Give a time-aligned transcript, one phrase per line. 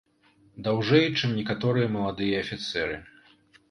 [0.67, 2.95] Даўжэй, чым некаторыя маладыя афіцэры.